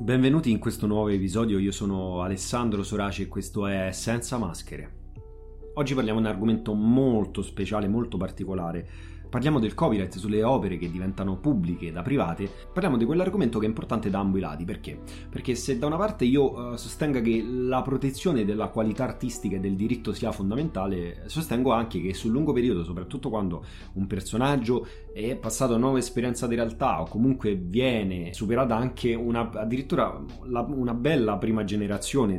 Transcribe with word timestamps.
Benvenuti 0.00 0.50
in 0.50 0.58
questo 0.58 0.86
nuovo 0.86 1.08
episodio, 1.08 1.58
io 1.58 1.72
sono 1.72 2.22
Alessandro 2.22 2.82
Soraci 2.82 3.20
e 3.20 3.28
questo 3.28 3.66
è 3.66 3.92
Senza 3.92 4.38
Maschere. 4.38 4.92
Oggi 5.74 5.94
parliamo 5.94 6.18
di 6.20 6.24
un 6.24 6.32
argomento 6.32 6.72
molto 6.72 7.42
speciale, 7.42 7.86
molto 7.86 8.16
particolare, 8.16 8.88
Parliamo 9.30 9.60
del 9.60 9.74
copyright 9.74 10.18
sulle 10.18 10.42
opere 10.42 10.76
che 10.76 10.90
diventano 10.90 11.36
pubbliche 11.36 11.92
da 11.92 12.02
private, 12.02 12.50
parliamo 12.72 12.96
di 12.96 13.04
quell'argomento 13.04 13.60
che 13.60 13.66
è 13.66 13.68
importante 13.68 14.10
da 14.10 14.18
ambo 14.18 14.38
i 14.38 14.40
lati. 14.40 14.64
Perché? 14.64 14.98
Perché 15.28 15.54
se 15.54 15.78
da 15.78 15.86
una 15.86 15.96
parte 15.96 16.24
io 16.24 16.52
uh, 16.52 16.76
sostengo 16.76 17.20
che 17.20 17.40
la 17.42 17.80
protezione 17.82 18.44
della 18.44 18.68
qualità 18.68 19.04
artistica 19.04 19.54
e 19.54 19.60
del 19.60 19.76
diritto 19.76 20.12
sia 20.12 20.32
fondamentale, 20.32 21.22
sostengo 21.26 21.70
anche 21.70 22.00
che 22.00 22.12
sul 22.12 22.32
lungo 22.32 22.52
periodo, 22.52 22.82
soprattutto 22.82 23.30
quando 23.30 23.64
un 23.92 24.08
personaggio 24.08 24.84
è 25.12 25.36
passato 25.36 25.74
a 25.74 25.78
nuova 25.78 25.98
esperienza 25.98 26.48
di 26.48 26.56
realtà 26.56 27.00
o 27.00 27.04
comunque 27.04 27.54
viene 27.54 28.34
superata 28.34 28.74
anche 28.76 29.14
una, 29.14 29.48
addirittura 29.48 30.20
la, 30.46 30.60
una 30.62 30.94
bella 30.94 31.38
prima 31.38 31.62
generazione 31.62 32.36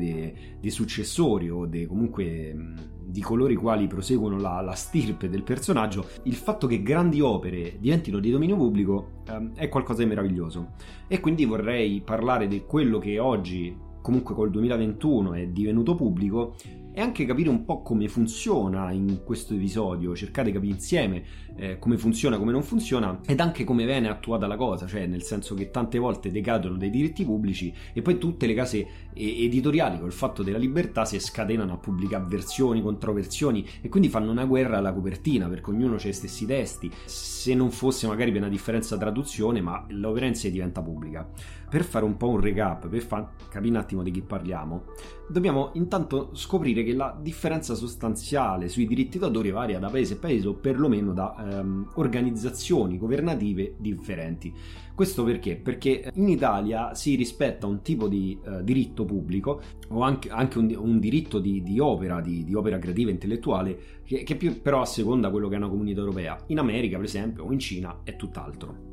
di 0.59 0.69
successori 0.69 1.49
o 1.49 1.65
di 1.65 1.85
comunque 1.85 2.89
di 3.11 3.21
coloro 3.21 3.51
i 3.51 3.55
quali 3.55 3.87
proseguono 3.87 4.39
la, 4.39 4.61
la, 4.61 4.73
stirpe 4.73 5.29
del 5.29 5.43
personaggio, 5.43 6.07
il 6.23 6.35
fatto 6.35 6.65
che 6.65 6.81
grandi 6.81 7.19
opere 7.21 7.75
diventino 7.77 8.19
di 8.19 8.31
dominio 8.31 8.55
pubblico 8.55 9.21
ehm, 9.27 9.53
è 9.55 9.67
qualcosa 9.67 10.01
di 10.01 10.09
meraviglioso. 10.09 10.71
E 11.07 11.19
quindi 11.19 11.45
vorrei 11.45 12.01
parlare 12.01 12.47
di 12.47 12.63
quello 12.65 12.97
che 12.99 13.19
oggi, 13.19 13.77
comunque 14.01 14.33
col 14.33 14.49
2021, 14.49 15.33
è 15.33 15.47
divenuto 15.47 15.95
pubblico 15.95 16.55
e 16.93 17.01
anche 17.01 17.25
capire 17.25 17.49
un 17.49 17.65
po' 17.65 17.81
come 17.81 18.07
funziona 18.07 18.91
in 18.91 19.21
questo 19.23 19.53
episodio, 19.53 20.15
cercate 20.15 20.47
di 20.47 20.53
capire 20.53 20.73
insieme 20.73 21.23
eh, 21.55 21.79
come 21.79 21.97
funziona, 21.97 22.37
come 22.37 22.51
non 22.51 22.63
funziona 22.63 23.19
ed 23.25 23.39
anche 23.39 23.63
come 23.63 23.85
viene 23.85 24.09
attuata 24.09 24.47
la 24.47 24.55
cosa, 24.55 24.87
cioè 24.87 25.05
nel 25.05 25.23
senso 25.23 25.55
che 25.55 25.69
tante 25.69 25.97
volte 25.97 26.31
decadono 26.31 26.77
dei 26.77 26.89
diritti 26.89 27.23
pubblici 27.23 27.73
e 27.93 28.01
poi 28.01 28.17
tutte 28.17 28.45
le 28.45 28.53
case 28.53 28.87
editoriali 29.13 29.99
col 29.99 30.13
fatto 30.13 30.43
della 30.43 30.57
libertà 30.57 31.05
si 31.05 31.19
scatenano 31.19 31.73
a 31.73 31.77
pubblicare 31.77 32.25
versioni, 32.27 32.81
controversioni 32.81 33.65
e 33.81 33.89
quindi 33.89 34.09
fanno 34.09 34.31
una 34.31 34.45
guerra 34.45 34.77
alla 34.77 34.93
copertina 34.93 35.47
perché 35.47 35.69
ognuno 35.69 35.95
ha 35.95 36.07
i 36.07 36.13
stessi 36.13 36.45
testi, 36.45 36.89
se 37.05 37.53
non 37.53 37.71
fosse 37.71 38.07
magari 38.07 38.31
per 38.31 38.41
una 38.41 38.49
differenza 38.49 38.97
traduzione 38.97 39.61
ma 39.61 39.85
l'opera 39.89 40.29
diventa 40.31 40.81
pubblica. 40.81 41.27
Per 41.69 41.83
fare 41.83 42.03
un 42.05 42.17
po' 42.17 42.29
un 42.29 42.39
recap, 42.39 42.87
per 42.87 43.01
far 43.01 43.29
capire 43.49 43.71
un 43.71 43.77
attimo 43.77 44.03
di 44.03 44.11
chi 44.11 44.21
parliamo, 44.21 44.83
dobbiamo 45.29 45.71
intanto 45.73 46.31
scoprire 46.33 46.80
che 46.83 46.93
la 46.93 47.17
differenza 47.19 47.75
sostanziale 47.75 48.69
sui 48.69 48.87
diritti 48.87 49.17
d'autore 49.17 49.51
varia 49.51 49.79
da 49.79 49.89
paese 49.89 50.13
a 50.13 50.17
paese 50.17 50.47
o 50.47 50.53
perlomeno 50.53 51.13
da 51.13 51.35
ehm, 51.37 51.91
organizzazioni 51.95 52.97
governative 52.97 53.75
differenti. 53.77 54.53
Questo 54.93 55.23
perché? 55.23 55.55
Perché 55.55 56.11
in 56.13 56.29
Italia 56.29 56.93
si 56.93 57.15
rispetta 57.15 57.65
un 57.65 57.81
tipo 57.81 58.07
di 58.07 58.37
eh, 58.45 58.63
diritto 58.63 59.05
pubblico 59.05 59.61
o 59.89 60.01
anche, 60.01 60.29
anche 60.29 60.57
un, 60.57 60.75
un, 60.77 60.99
diritto 60.99 61.39
di, 61.39 61.63
di 61.63 61.79
opera, 61.79 62.21
di, 62.21 62.43
di, 62.43 62.53
opera 62.53 62.77
creativa 62.77 63.09
intellettuale 63.09 63.79
che, 64.03 64.23
che 64.23 64.35
più 64.35 64.61
però 64.61 64.81
asseconda 64.81 65.29
quello 65.31 65.47
che 65.47 65.55
è 65.55 65.57
una 65.57 65.69
comunità 65.69 66.01
europea. 66.01 66.37
In 66.47 66.59
America, 66.59 66.97
per 66.97 67.05
esempio, 67.05 67.45
o 67.45 67.51
in 67.51 67.59
Cina 67.59 68.01
è 68.03 68.15
tutt'altro. 68.15 68.90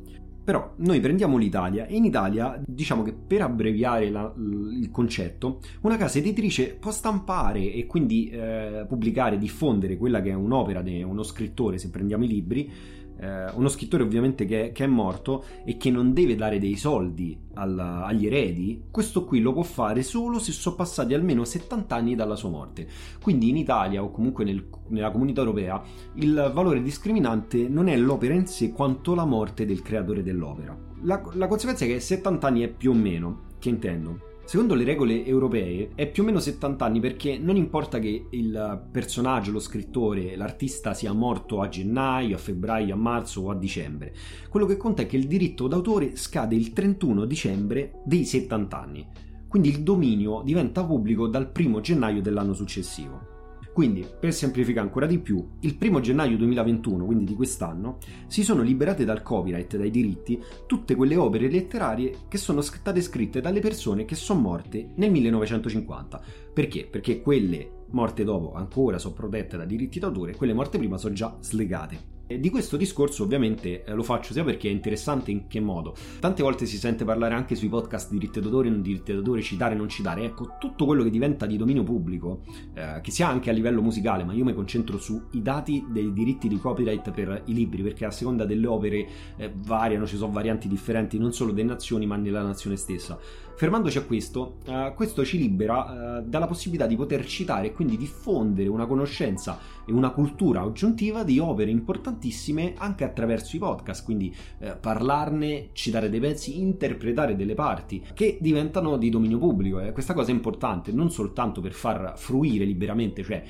Però 0.48 0.72
noi 0.76 0.98
prendiamo 0.98 1.36
l'Italia 1.36 1.84
e 1.84 1.96
in 1.96 2.06
Italia 2.06 2.58
diciamo 2.64 3.02
che 3.02 3.12
per 3.12 3.42
abbreviare 3.42 4.08
la, 4.08 4.32
il 4.34 4.88
concetto, 4.90 5.60
una 5.82 5.98
casa 5.98 6.16
editrice 6.16 6.74
può 6.74 6.90
stampare 6.90 7.70
e 7.70 7.84
quindi 7.84 8.30
eh, 8.30 8.86
pubblicare, 8.88 9.36
diffondere 9.36 9.98
quella 9.98 10.22
che 10.22 10.30
è 10.30 10.34
un'opera 10.34 10.80
di 10.80 11.02
uno 11.02 11.22
scrittore, 11.22 11.76
se 11.76 11.90
prendiamo 11.90 12.24
i 12.24 12.28
libri, 12.28 12.72
eh, 13.20 13.50
uno 13.54 13.68
scrittore 13.68 14.02
ovviamente 14.02 14.44
che, 14.44 14.70
che, 14.72 14.84
è 14.84 14.86
morto 14.86 15.44
e 15.64 15.76
che 15.76 15.90
non 15.90 16.12
deve 16.12 16.36
dare 16.36 16.58
dei 16.58 16.76
soldi 16.76 17.36
alla, 17.54 18.04
agli 18.04 18.26
eredi, 18.26 18.84
questo 18.90 19.24
qui 19.24 19.40
lo 19.40 19.52
può 19.52 19.62
fare 19.62 20.02
solo 20.02 20.38
se 20.38 20.52
sono 20.52 20.76
passati 20.76 21.14
almeno 21.14 21.44
70 21.44 21.94
anni 21.94 22.14
dalla 22.14 22.36
sua 22.36 22.50
morte. 22.50 22.86
Quindi 23.20 23.48
in 23.48 23.56
Italia 23.56 24.02
o 24.02 24.10
comunque 24.10 24.44
nel, 24.44 24.68
nella 24.88 25.10
comunità 25.10 25.40
europea 25.40 25.82
il 26.14 26.50
valore 26.54 26.82
discriminante 26.82 27.68
non 27.68 27.88
è 27.88 27.96
l'opera 27.96 28.34
in 28.34 28.46
sé 28.46 28.72
quanto 28.72 29.14
la 29.14 29.24
morte 29.24 29.66
del 29.66 29.82
creatore 29.82 30.22
dell'opera. 30.22 30.76
La, 31.02 31.22
la 31.32 31.46
conseguenza 31.46 31.84
è 31.84 31.88
che 31.88 32.00
70 32.00 32.46
anni 32.46 32.62
è 32.62 32.68
più 32.68 32.90
o 32.90 32.94
meno, 32.94 33.46
che 33.58 33.68
intendo? 33.68 34.27
Secondo 34.48 34.72
le 34.72 34.84
regole 34.84 35.26
europee 35.26 35.90
è 35.94 36.10
più 36.10 36.22
o 36.22 36.26
meno 36.26 36.40
70 36.40 36.82
anni 36.82 37.00
perché 37.00 37.36
non 37.36 37.56
importa 37.56 37.98
che 37.98 38.28
il 38.30 38.88
personaggio, 38.90 39.52
lo 39.52 39.58
scrittore, 39.58 40.36
l'artista 40.36 40.94
sia 40.94 41.12
morto 41.12 41.60
a 41.60 41.68
gennaio, 41.68 42.36
a 42.36 42.38
febbraio, 42.38 42.94
a 42.94 42.96
marzo 42.96 43.42
o 43.42 43.50
a 43.50 43.54
dicembre. 43.54 44.14
Quello 44.48 44.64
che 44.64 44.78
conta 44.78 45.02
è 45.02 45.06
che 45.06 45.18
il 45.18 45.26
diritto 45.26 45.68
d'autore 45.68 46.16
scade 46.16 46.54
il 46.54 46.72
31 46.72 47.26
dicembre 47.26 48.00
dei 48.06 48.24
70 48.24 48.80
anni. 48.80 49.06
Quindi 49.46 49.68
il 49.68 49.82
dominio 49.82 50.40
diventa 50.42 50.82
pubblico 50.82 51.26
dal 51.26 51.52
1 51.54 51.80
gennaio 51.82 52.22
dell'anno 52.22 52.54
successivo. 52.54 53.37
Quindi, 53.78 54.04
per 54.18 54.34
semplificare 54.34 54.88
ancora 54.88 55.06
di 55.06 55.20
più, 55.20 55.50
il 55.60 55.76
primo 55.76 56.00
gennaio 56.00 56.36
2021, 56.36 57.04
quindi 57.04 57.22
di 57.22 57.36
quest'anno, 57.36 57.98
si 58.26 58.42
sono 58.42 58.62
liberate 58.62 59.04
dal 59.04 59.22
copyright, 59.22 59.76
dai 59.76 59.92
diritti, 59.92 60.42
tutte 60.66 60.96
quelle 60.96 61.14
opere 61.14 61.48
letterarie 61.48 62.22
che 62.26 62.38
sono 62.38 62.60
state 62.60 63.00
scritte 63.00 63.40
dalle 63.40 63.60
persone 63.60 64.04
che 64.04 64.16
sono 64.16 64.40
morte 64.40 64.94
nel 64.96 65.12
1950. 65.12 66.20
Perché? 66.52 66.88
Perché 66.90 67.22
quelle 67.22 67.84
morte 67.90 68.24
dopo 68.24 68.52
ancora 68.52 68.98
sono 68.98 69.14
protette 69.14 69.56
da 69.56 69.64
diritti 69.64 70.00
d'autore, 70.00 70.34
quelle 70.34 70.54
morte 70.54 70.78
prima 70.78 70.98
sono 70.98 71.14
già 71.14 71.36
slegate. 71.38 72.17
Di 72.28 72.50
questo 72.50 72.76
discorso 72.76 73.22
ovviamente 73.22 73.84
eh, 73.84 73.94
lo 73.94 74.02
faccio 74.02 74.34
sia 74.34 74.44
perché 74.44 74.68
è 74.68 74.70
interessante 74.70 75.30
in 75.30 75.46
che 75.46 75.60
modo. 75.60 75.94
Tante 76.20 76.42
volte 76.42 76.66
si 76.66 76.76
sente 76.76 77.06
parlare 77.06 77.32
anche 77.32 77.54
sui 77.54 77.68
podcast 77.68 78.10
diritti 78.10 78.38
d'autore, 78.38 78.68
non 78.68 78.82
diritti 78.82 79.14
d'autore, 79.14 79.40
citare, 79.40 79.74
non 79.74 79.88
citare. 79.88 80.24
Ecco, 80.24 80.56
tutto 80.60 80.84
quello 80.84 81.02
che 81.04 81.08
diventa 81.08 81.46
di 81.46 81.56
dominio 81.56 81.84
pubblico, 81.84 82.42
eh, 82.74 83.00
che 83.00 83.10
sia 83.10 83.28
anche 83.28 83.48
a 83.48 83.54
livello 83.54 83.80
musicale, 83.80 84.24
ma 84.24 84.34
io 84.34 84.44
mi 84.44 84.52
concentro 84.52 84.98
sui 84.98 85.22
dati 85.40 85.86
dei 85.88 86.12
diritti 86.12 86.48
di 86.48 86.58
copyright 86.58 87.10
per 87.12 87.44
i 87.46 87.54
libri, 87.54 87.82
perché 87.82 88.04
a 88.04 88.10
seconda 88.10 88.44
delle 88.44 88.66
opere 88.66 89.06
eh, 89.36 89.50
variano, 89.54 90.06
ci 90.06 90.18
sono 90.18 90.30
varianti 90.30 90.68
differenti 90.68 91.16
non 91.16 91.32
solo 91.32 91.52
delle 91.52 91.68
nazioni, 91.68 92.04
ma 92.04 92.16
nella 92.16 92.42
nazione 92.42 92.76
stessa. 92.76 93.18
Fermandoci 93.58 93.98
a 93.98 94.02
questo, 94.02 94.58
uh, 94.66 94.94
questo 94.94 95.24
ci 95.24 95.36
libera 95.36 96.20
uh, 96.20 96.24
dalla 96.24 96.46
possibilità 96.46 96.86
di 96.86 96.94
poter 96.94 97.26
citare 97.26 97.66
e 97.66 97.72
quindi 97.72 97.96
diffondere 97.96 98.68
una 98.68 98.86
conoscenza 98.86 99.58
e 99.84 99.90
una 99.90 100.10
cultura 100.10 100.60
aggiuntiva 100.60 101.24
di 101.24 101.40
opere 101.40 101.72
importantissime 102.18 102.74
anche 102.76 103.04
attraverso 103.04 103.56
i 103.56 103.58
podcast, 103.58 104.04
quindi 104.04 104.34
uh, 104.58 104.72
parlarne, 104.80 105.70
citare 105.72 106.10
dei 106.10 106.20
pezzi, 106.20 106.58
interpretare 106.58 107.36
delle 107.36 107.54
parti 107.54 108.02
che 108.12 108.38
diventano 108.40 108.96
di 108.96 109.08
dominio 109.08 109.38
pubblico. 109.38 109.80
Eh. 109.80 109.92
Questa 109.92 110.12
cosa 110.12 110.30
è 110.30 110.34
importante 110.34 110.92
non 110.92 111.10
soltanto 111.10 111.60
per 111.60 111.72
far 111.72 112.14
fruire 112.16 112.64
liberamente, 112.64 113.22
cioè 113.22 113.42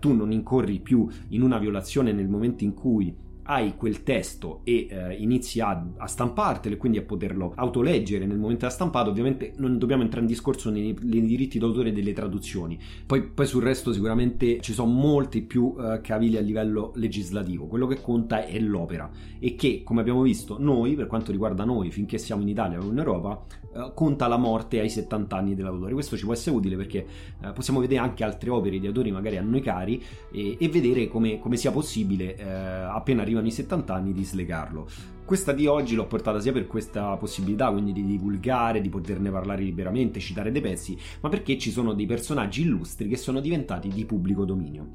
tu 0.00 0.12
non 0.12 0.32
incorri 0.32 0.80
più 0.80 1.08
in 1.28 1.42
una 1.42 1.58
violazione 1.58 2.12
nel 2.12 2.28
momento 2.28 2.64
in 2.64 2.74
cui 2.74 3.14
hai 3.44 3.76
quel 3.76 4.02
testo 4.02 4.60
e 4.64 4.86
eh, 4.90 5.14
inizi 5.14 5.60
a, 5.60 5.86
a, 5.96 6.06
stampartelo 6.06 6.74
e 6.74 6.78
quindi 6.78 6.98
a 6.98 7.02
poterlo 7.02 7.52
autoleggere 7.56 8.26
nel 8.26 8.38
momento 8.38 8.60
della 8.60 8.72
stampata, 8.72 9.10
ovviamente 9.10 9.52
non 9.56 9.78
dobbiamo 9.78 10.02
entrare 10.02 10.22
in 10.22 10.30
discorso 10.30 10.70
nei, 10.70 10.96
nei 11.02 11.24
diritti 11.24 11.58
d'autore 11.58 11.92
delle 11.92 12.12
traduzioni. 12.12 12.78
Poi, 13.06 13.22
poi, 13.22 13.46
sul 13.46 13.62
resto 13.62 13.92
sicuramente 13.92 14.60
ci 14.60 14.72
sono 14.72 14.90
molti 14.90 15.42
più 15.42 15.74
eh, 15.78 16.00
cavigli 16.00 16.36
a 16.36 16.40
livello 16.40 16.92
legislativo. 16.96 17.66
Quello 17.66 17.86
che 17.86 18.00
conta 18.00 18.44
è 18.44 18.58
l'opera 18.58 19.10
e 19.38 19.54
che, 19.54 19.82
come 19.82 20.00
abbiamo 20.00 20.22
visto, 20.22 20.56
noi, 20.58 20.94
per 20.94 21.06
quanto 21.06 21.32
riguarda 21.32 21.64
noi, 21.64 21.90
finché 21.90 22.18
siamo 22.18 22.42
in 22.42 22.48
Italia 22.48 22.78
o 22.78 22.84
in 22.84 22.98
Europa, 22.98 23.44
eh, 23.72 23.92
conta 23.94 24.26
la 24.26 24.36
morte 24.36 24.80
ai 24.80 24.90
70 24.90 25.36
anni 25.36 25.54
dell'autore. 25.54 25.92
Questo 25.92 26.16
ci 26.16 26.24
può 26.24 26.32
essere 26.32 26.56
utile 26.56 26.76
perché 26.76 27.06
eh, 27.40 27.52
possiamo 27.52 27.78
vedere 27.78 28.00
anche 28.00 28.24
altre 28.24 28.50
opere 28.50 28.78
di 28.78 28.86
autori 28.86 29.12
magari 29.12 29.36
a 29.36 29.42
noi 29.42 29.60
cari 29.60 30.02
e, 30.32 30.56
e 30.58 30.68
vedere 30.68 31.06
come, 31.06 31.38
come, 31.38 31.56
sia 31.56 31.70
possibile 31.70 32.36
eh, 32.36 32.44
appena 32.44 33.22
arriva 33.22 33.39
arrivano 33.40 33.46
i 33.46 33.50
70 33.50 33.94
anni 33.94 34.12
di 34.12 34.24
slegarlo. 34.24 34.86
Questa 35.24 35.52
di 35.52 35.66
oggi 35.66 35.94
l'ho 35.94 36.06
portata 36.06 36.40
sia 36.40 36.52
per 36.52 36.66
questa 36.66 37.16
possibilità, 37.16 37.70
quindi 37.70 37.92
di 37.92 38.04
divulgare, 38.04 38.80
di 38.80 38.88
poterne 38.88 39.30
parlare 39.30 39.62
liberamente, 39.62 40.20
citare 40.20 40.52
dei 40.52 40.60
pezzi, 40.60 40.96
ma 41.20 41.28
perché 41.28 41.56
ci 41.56 41.70
sono 41.70 41.94
dei 41.94 42.06
personaggi 42.06 42.62
illustri 42.62 43.08
che 43.08 43.16
sono 43.16 43.40
diventati 43.40 43.88
di 43.88 44.04
pubblico 44.04 44.44
dominio. 44.44 44.92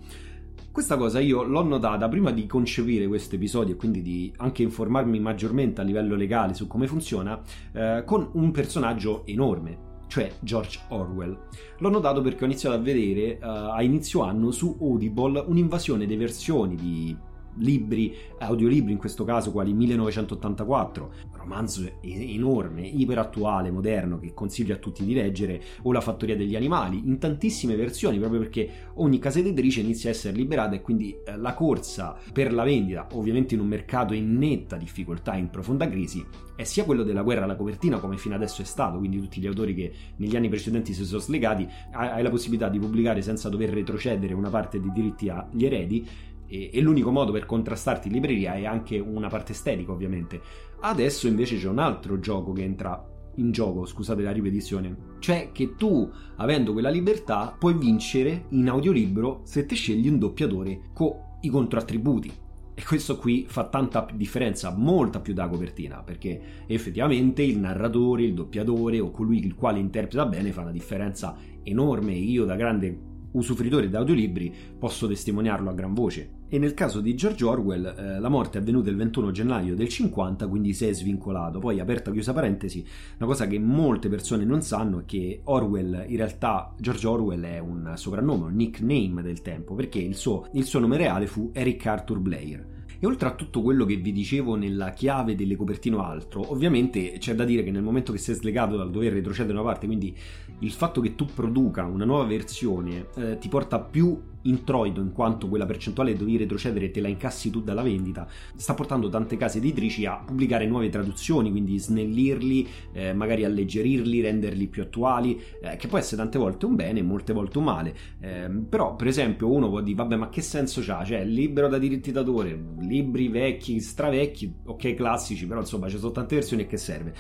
Questa 0.71 0.97
cosa 0.97 1.21
io 1.21 1.44
l'ho 1.44 1.63
notata 1.63 2.09
prima 2.09 2.31
di 2.31 2.45
concepire 2.47 3.07
questo 3.07 3.36
episodio 3.36 3.75
e 3.75 3.77
quindi 3.77 4.01
di 4.01 4.33
anche 4.38 4.62
informarmi 4.62 5.19
maggiormente 5.21 5.80
a 5.80 5.86
livello 5.86 6.15
legale 6.15 6.53
su 6.53 6.68
come 6.68 6.86
funziona, 6.86 7.41
eh, 7.71 8.03
con 8.06 8.30
un 8.33 8.51
personaggio 8.51 9.25
enorme, 9.25 9.77
cioè 10.07 10.30
George 10.41 10.81
Orwell. 10.89 11.38
L'ho 11.77 11.89
notato 11.89 12.21
perché 12.21 12.44
ho 12.44 12.48
iniziato 12.48 12.75
a 12.75 12.80
vedere 12.80 13.39
uh, 13.41 13.71
a 13.71 13.81
inizio 13.83 14.24
anno 14.24 14.51
su 14.51 14.77
Audible 14.81 15.45
un'invasione 15.48 16.06
di 16.06 16.15
versioni 16.18 16.75
di 16.75 17.15
libri, 17.57 18.16
audiolibri 18.40 18.92
in 18.92 18.98
questo 18.98 19.24
caso, 19.24 19.52
quali 19.52 19.74
1984, 19.74 21.12
romanzo 21.34 21.90
enorme, 22.02 22.86
iperattuale, 22.88 23.72
moderno, 23.72 24.19
che 24.19 24.34
consiglio 24.34 24.74
a 24.74 24.78
tutti 24.78 25.06
di 25.06 25.13
leggere, 25.13 25.62
o 25.84 25.92
La 25.92 26.02
fattoria 26.02 26.36
degli 26.36 26.56
animali, 26.56 27.02
in 27.06 27.19
tantissime 27.19 27.75
versioni, 27.75 28.18
proprio 28.18 28.40
perché 28.40 28.69
ogni 28.96 29.19
casa 29.19 29.40
editrice 29.40 29.81
inizia 29.81 30.10
a 30.10 30.13
essere 30.13 30.36
liberata 30.36 30.75
e 30.75 30.81
quindi 30.81 31.16
eh, 31.25 31.38
la 31.38 31.54
corsa 31.54 32.18
per 32.34 32.54
la 32.54 32.63
vendita, 32.63 33.07
ovviamente 33.13 33.54
in 33.54 33.62
un 33.62 33.68
mercato 33.68 34.13
in 34.13 34.38
netta 34.38 34.75
difficoltà, 34.75 35.36
in 35.36 35.50
profonda 35.50 35.88
crisi, 35.88 36.25
è 36.56 36.63
sia 36.63 36.86
quello 36.86 37.04
della 37.04 37.22
guerra 37.22 37.44
alla 37.44 37.56
copertina, 37.56 38.00
come 38.00 38.18
fino 38.18 38.36
adesso 38.36 38.62
è 38.62 38.66
stato, 38.66 38.98
quindi 38.98 39.19
tutti 39.19 39.42
gli 39.42 39.48
autori 39.48 39.75
che 39.75 39.92
negli 40.18 40.36
anni 40.36 40.50
precedenti 40.50 40.94
si 40.94 41.06
sono 41.06 41.19
slegati, 41.19 41.68
hai 41.92 42.24
la 42.24 42.30
possibilità 42.30 42.69
di 42.69 42.80
pubblicare 42.80 43.22
senza 43.22 43.50
dover 43.50 43.69
retrocedere 43.69 44.34
una 44.34 44.50
parte 44.50 44.80
dei 44.80 44.92
diritti 44.92 45.30
agli 45.30 45.66
eredi, 45.66 46.08
e, 46.47 46.69
e 46.74 46.81
l'unico 46.81 47.12
modo 47.12 47.31
per 47.31 47.45
contrastarti 47.45 48.07
in 48.07 48.13
libreria 48.13 48.53
è 48.56 48.65
anche 48.65 49.00
una 49.00 49.27
parte 49.27 49.51
estetica 49.51 49.92
ovviamente. 49.92 50.42
Adesso 50.81 51.27
invece 51.27 51.57
c'è 51.57 51.68
un 51.68 51.80
altro 51.80 52.19
gioco 52.19 52.51
che 52.53 52.63
entra 52.63 53.09
in 53.36 53.51
gioco, 53.51 53.86
scusate 53.86 54.21
la 54.21 54.31
ripetizione, 54.31 54.95
cioè 55.19 55.50
che 55.51 55.75
tu, 55.75 56.09
avendo 56.38 56.74
quella 56.74 56.89
libertà, 56.89 57.56
puoi 57.57 57.74
vincere 57.74 58.45
in 58.50 58.69
audiolibro 58.69 59.42
se 59.44 59.65
ti 59.65 59.75
scegli 59.75 60.07
un 60.07 60.19
doppiatore 60.19 60.92
con 60.94 61.12
i 61.42 61.50
controattributi. 61.50 62.31
E 62.77 62.83
questo 62.83 63.18
qui 63.18 63.45
fa 63.48 63.69
tanta 63.69 64.06
differenza, 64.13 64.75
molta 64.75 65.21
più 65.21 65.33
da 65.33 65.48
copertina, 65.48 66.01
perché 66.03 66.65
effettivamente 66.68 67.41
il 67.41 67.57
narratore, 67.57 68.24
il 68.24 68.33
doppiatore 68.33 69.00
o 69.00 69.12
colui 69.12 69.39
il 69.45 69.56
quale 69.56 69.80
interpreta 69.80 70.25
bene 70.25 70.51
fa 70.51 70.62
una 70.62 70.71
differenza 70.71 71.38
enorme. 71.63 72.13
Io 72.13 72.44
da 72.44 72.56
grande 72.56 73.13
usufruitore 73.38 73.90
di 73.90 73.96
audiolibri, 73.96 74.54
posso 74.78 75.08
testimoniarlo 75.08 75.70
a 75.70 75.74
gran 75.74 75.94
voce. 75.94 76.44
E 76.48 76.60
nel 76.60 76.74
caso 76.74 77.02
di 77.02 77.16
George 77.16 77.44
Orwell, 77.44 77.86
eh, 77.86 78.20
la 78.20 78.30
morte 78.30 78.58
è 78.58 78.62
avvenuta 78.62 78.90
il 78.90 78.96
21 78.96 79.32
gennaio 79.32 79.76
del 79.76 79.90
50, 79.90 80.48
quindi 80.48 80.74
si 80.74 80.86
è 80.86 80.94
svincolato. 80.94 81.60
Poi, 81.60 81.80
aperta 81.80 82.12
chiusa 82.12 82.34
parentesi, 82.34 82.86
una 83.18 83.28
cosa 83.28 83.48
che 83.48 83.60
molte 83.60 84.10
persone 84.10 84.46
non 84.46 84.62
sanno 84.62 85.00
è 85.00 85.06
che 85.06 85.42
Orwell, 85.46 86.06
in 86.08 86.18
realtà, 86.18 86.74
George 86.80 87.08
Orwell 87.08 87.44
è 87.44 87.60
un 87.60 87.94
soprannome, 87.96 88.46
un 88.46 88.56
nickname 88.56 89.22
del 89.22 89.42
tempo, 89.42 89.76
perché 89.76 90.00
il 90.00 90.16
suo, 90.16 90.48
il 90.54 90.66
suo 90.66 90.80
nome 90.80 90.98
reale 90.98 91.28
fu 91.28 91.50
Eric 91.54 91.86
Arthur 91.86 92.20
Blair. 92.20 92.75
E 93.00 93.06
oltre 93.06 93.27
a 93.27 93.33
tutto 93.33 93.62
quello 93.62 93.86
che 93.86 93.95
vi 93.95 94.12
dicevo 94.12 94.56
nella 94.56 94.92
chiave 94.92 95.36
delle 95.36 95.56
copertine 95.56 95.95
o 95.95 96.03
altro, 96.03 96.51
ovviamente 96.51 97.18
c'è 97.18 97.36
da 97.36 97.45
dire 97.45 97.63
che 97.63 97.71
nel 97.71 97.83
momento 97.83 98.12
che 98.12 98.18
sei 98.18 98.36
slegato 98.36 98.75
dal 98.75 98.92
dover 98.92 99.13
retrocedere 99.13 99.53
una 99.53 99.68
parte, 99.68 99.86
quindi 99.86 100.15
il 100.59 100.71
fatto 100.71 101.01
che 101.01 101.15
tu 101.15 101.25
produca 101.25 101.83
una 101.83 102.06
nuova 102.06 102.25
versione 102.25 103.07
eh, 103.15 103.38
ti 103.38 103.50
porta 103.50 103.80
più 103.80 104.33
introito 104.45 105.01
in 105.01 105.12
quanto 105.12 105.47
quella 105.47 105.65
percentuale 105.65 106.15
dovevi 106.15 106.38
retrocedere 106.38 106.92
te 106.92 107.01
la 107.01 107.07
incassi 107.07 107.50
tu 107.50 107.62
dalla 107.62 107.81
vendita, 107.81 108.27
sta 108.56 108.74
portando 108.74 109.09
tante 109.09 109.38
case 109.38 109.59
editrici 109.59 110.06
a 110.06 110.21
pubblicare 110.25 110.65
nuove 110.65 110.89
traduzioni, 110.89 111.51
quindi 111.51 111.77
snellirli, 111.77 112.68
eh, 112.94 113.13
magari 113.13 113.44
alleggerirli, 113.44 114.21
renderli 114.21 114.68
più 114.68 114.83
attuali, 114.83 115.42
eh, 115.62 115.75
che 115.77 115.88
può 115.88 115.97
essere 115.97 116.21
tante 116.21 116.38
volte 116.38 116.65
un 116.65 116.75
bene, 116.75 117.01
molte 117.01 117.33
volte 117.33 117.57
un 117.57 117.63
male. 117.63 117.95
Eh, 118.19 118.50
però, 118.69 118.95
per 118.95 119.07
esempio, 119.07 119.51
uno 119.51 119.69
può 119.69 119.81
dire, 119.81 119.95
vabbè, 119.95 120.15
ma 120.15 120.30
che 120.30 120.42
senso 120.42 120.81
c'ha? 120.81 121.03
Cioè, 121.03 121.24
libero 121.25 121.68
da 121.68 121.77
diritti 121.77 122.12
d'autore, 122.12 122.57
libri 122.80 123.27
vecchi, 123.27 123.80
stravecchi, 123.80 124.53
ok, 124.65 124.94
classici, 124.94 125.45
però 125.45 125.59
insomma, 125.59 125.89
ci 125.89 125.98
sono 125.98 126.12
tante 126.12 126.36
versioni 126.36 126.63
e 126.63 126.68
che 126.68 126.77
serve? 126.77 127.13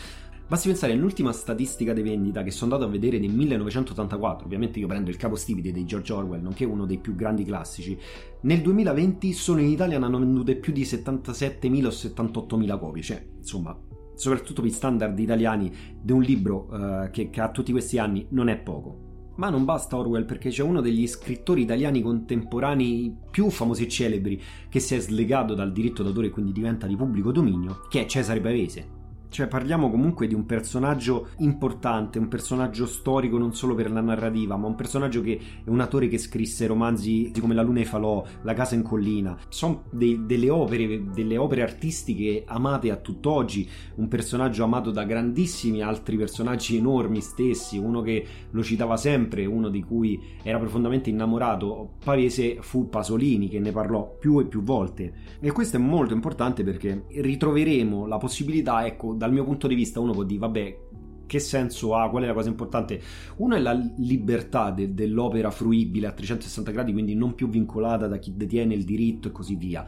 Basti 0.47 0.67
pensare 0.67 0.93
all'ultima 0.93 1.31
statistica 1.31 1.91
di 1.91 2.03
vendita 2.03 2.43
che 2.43 2.51
sono 2.51 2.73
andato 2.73 2.87
a 2.87 2.93
vedere 2.93 3.17
nel 3.17 3.31
1984, 3.31 4.45
ovviamente 4.45 4.77
io 4.77 4.85
prendo 4.85 5.09
il 5.09 5.17
capostipite 5.17 5.71
di 5.71 5.85
George 5.85 6.13
Orwell, 6.13 6.43
nonché 6.43 6.65
uno 6.65 6.85
dei 6.85 6.99
più 6.99 7.15
grandi 7.15 7.43
classici. 7.43 7.97
Nel 8.41 8.61
2020 8.61 9.33
solo 9.33 9.61
in 9.61 9.69
Italia 9.69 9.97
ne 9.97 10.05
hanno 10.05 10.19
vendute 10.19 10.55
più 10.55 10.71
di 10.71 10.83
77.000 10.83 11.85
o 11.85 11.89
78.000 11.89 12.77
copie, 12.77 13.01
cioè 13.01 13.25
insomma, 13.39 13.75
soprattutto 14.13 14.61
per 14.61 14.69
i 14.69 14.73
standard 14.73 15.17
italiani 15.17 15.73
di 15.99 16.11
un 16.11 16.21
libro 16.21 16.67
uh, 16.69 17.09
che, 17.09 17.31
che 17.31 17.41
ha 17.41 17.49
tutti 17.49 17.71
questi 17.71 17.97
anni 17.97 18.27
non 18.29 18.47
è 18.47 18.57
poco. 18.57 19.31
Ma 19.37 19.49
non 19.49 19.65
basta 19.65 19.97
Orwell 19.97 20.25
perché 20.25 20.49
c'è 20.49 20.61
uno 20.61 20.79
degli 20.79 21.07
scrittori 21.07 21.63
italiani 21.63 22.03
contemporanei 22.03 23.13
più 23.31 23.49
famosi 23.49 23.85
e 23.85 23.89
celebri 23.89 24.39
che 24.69 24.79
si 24.79 24.93
è 24.93 24.99
slegato 24.99 25.55
dal 25.55 25.71
diritto 25.71 26.03
d'autore 26.03 26.27
e 26.27 26.29
quindi 26.29 26.51
diventa 26.51 26.85
di 26.85 26.95
pubblico 26.95 27.31
dominio, 27.31 27.81
che 27.89 28.01
è 28.01 28.05
Cesare 28.05 28.39
Pavese. 28.39 28.94
Cioè 29.35 29.47
parliamo 29.47 29.89
comunque 29.89 30.27
di 30.27 30.33
un 30.33 30.45
personaggio 30.45 31.31
importante, 31.39 32.19
un 32.19 32.29
personaggio 32.29 32.85
storico 32.85 33.37
non 33.37 33.53
solo 33.53 33.75
per 33.75 33.91
la 33.91 33.99
narrativa, 33.99 34.55
ma 34.55 34.67
un 34.67 34.75
personaggio 34.75 35.19
che 35.19 35.37
è 35.65 35.69
un 35.69 35.81
attore 35.81 36.07
che 36.07 36.17
scrisse 36.17 36.67
romanzi 36.67 37.33
come 37.37 37.53
La 37.53 37.61
luna 37.61 37.81
e 37.81 37.83
falò, 37.83 38.23
La 38.43 38.53
casa 38.53 38.75
in 38.75 38.81
collina. 38.81 39.37
Sono 39.49 39.83
dei, 39.89 40.25
delle 40.25 40.49
opere, 40.49 41.03
delle 41.13 41.35
opere 41.35 41.63
artistiche 41.63 42.45
amate 42.47 42.91
a 42.91 42.95
tutt'oggi, 42.95 43.67
un 43.95 44.07
personaggio 44.07 44.63
amato 44.63 44.89
da 44.89 45.03
grandissimi 45.03 45.81
altri 45.81 46.15
personaggi 46.15 46.77
enormi 46.77 47.19
stessi, 47.19 47.77
uno 47.77 47.99
che 48.01 48.25
lo 48.51 48.63
citava 48.63 48.95
sempre, 48.95 49.45
uno 49.45 49.67
di 49.67 49.83
cui 49.83 50.17
era 50.43 50.59
profondamente 50.59 51.09
innamorato. 51.09 51.95
Pavese 52.01 52.59
fu 52.61 52.87
Pasolini 52.87 53.49
che 53.49 53.59
ne 53.59 53.73
parlò 53.73 54.15
più 54.17 54.39
e 54.39 54.45
più 54.45 54.63
volte. 54.63 55.13
E 55.41 55.51
questo 55.51 55.75
è 55.75 55.79
molto 55.81 56.13
importante 56.13 56.63
perché 56.63 57.03
ritroveremo 57.09 58.05
la 58.05 58.17
possibilità, 58.17 58.85
ecco, 58.85 59.13
dal 59.25 59.33
mio 59.33 59.43
punto 59.43 59.67
di 59.67 59.75
vista 59.75 59.99
uno 59.99 60.13
può 60.13 60.23
dire, 60.23 60.39
vabbè, 60.39 60.77
che 61.25 61.39
senso 61.39 61.95
ha? 61.95 62.09
Qual 62.09 62.23
è 62.23 62.27
la 62.27 62.33
cosa 62.33 62.49
importante? 62.49 63.01
Uno 63.37 63.55
è 63.55 63.59
la 63.59 63.73
libertà 63.97 64.69
de- 64.69 64.93
dell'opera 64.93 65.49
fruibile 65.49 66.07
a 66.07 66.11
360 66.11 66.71
gradi, 66.71 66.93
quindi 66.93 67.15
non 67.15 67.33
più 67.33 67.49
vincolata 67.49 68.07
da 68.07 68.17
chi 68.17 68.35
detiene 68.35 68.75
il 68.75 68.83
diritto 68.83 69.27
e 69.27 69.31
così 69.31 69.55
via 69.55 69.85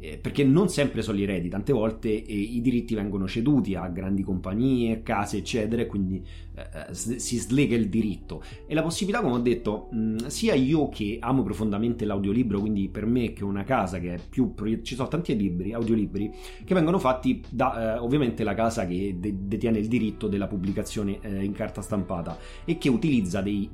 eh, 0.00 0.16
perché 0.16 0.44
non 0.44 0.70
sempre 0.70 1.02
sono 1.02 1.18
gli 1.18 1.22
eredi, 1.22 1.50
tante 1.50 1.74
volte 1.74 2.08
eh, 2.08 2.34
i 2.34 2.62
diritti 2.62 2.94
vengono 2.94 3.28
ceduti 3.28 3.74
a 3.74 3.86
grandi 3.88 4.22
compagnie, 4.22 5.02
case, 5.02 5.36
eccetera, 5.36 5.82
e 5.82 5.86
quindi 5.86 6.24
eh, 6.54 6.88
eh 6.90 6.94
si 6.94 7.36
slega 7.36 7.76
il 7.76 7.90
diritto. 7.90 8.42
E 8.66 8.72
la 8.72 8.82
possibilità, 8.82 9.20
come 9.22 9.34
ho 9.34 9.40
detto, 9.40 9.88
mh, 9.92 10.26
sia 10.28 10.54
io 10.54 10.88
che 10.88 11.18
amo 11.20 11.42
profondamente 11.42 12.06
l'audiolibro, 12.06 12.60
quindi 12.60 12.88
per 12.88 13.04
me 13.04 13.34
che 13.34 13.44
ho 13.44 13.46
una 13.46 13.64
casa 13.64 13.98
che 13.98 14.14
è 14.14 14.18
più... 14.26 14.54
ci 14.82 14.94
sono 14.94 15.08
tanti 15.08 15.36
libri, 15.36 15.74
audiolibri, 15.74 16.32
che 16.64 16.74
vengono 16.74 16.98
fatti 16.98 17.42
da 17.50 18.02
ovviamente 18.02 18.42
la 18.42 18.54
casa 18.54 18.86
che 18.86 19.16
de- 19.18 19.34
detiene 19.46 19.78
il 19.78 19.88
diritto 19.88 20.28
della 20.28 20.46
pubblicazione 20.46 21.18
in 21.22 21.52
carta 21.52 21.82
stampata 21.82 22.38
e 22.64 22.78
che 22.78 22.88
utilizza 22.88 23.40
dei, 23.40 23.68